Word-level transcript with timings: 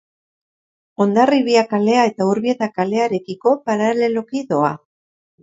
Hondarribia 1.03 1.63
kalea 1.73 2.05
eta 2.13 2.27
Urbieta 2.31 2.71
kalearekiko 2.79 3.55
paraleloki 3.69 4.45
doa. 4.57 4.75